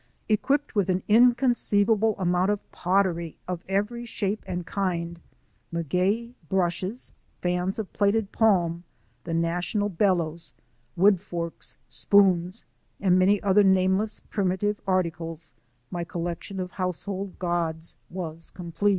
Equipped 0.27 0.73
with 0.73 0.89
an 0.89 1.03
inconceivable 1.07 2.15
amount 2.17 2.49
of 2.49 2.71
pottery 2.71 3.37
of 3.47 3.61
every 3.69 4.03
shape 4.03 4.43
and 4.47 4.65
kind, 4.65 5.19
maguey 5.71 6.31
brushes, 6.49 7.11
fans 7.43 7.77
of 7.77 7.93
plaited 7.93 8.31
palm— 8.31 8.83
the 9.25 9.33
national 9.35 9.89
bel 9.89 10.15
lows— 10.15 10.53
wooden 10.95 11.19
forks, 11.19 11.77
spoons, 11.87 12.65
and 12.99 13.19
many 13.19 13.39
other 13.43 13.61
nameless 13.61 14.21
primitive 14.21 14.81
arti 14.87 15.11
cles, 15.11 15.53
my 15.91 16.03
collection 16.03 16.59
of 16.59 16.71
household 16.71 17.37
gods 17.37 17.97
was 18.09 18.49
complete. 18.49 18.89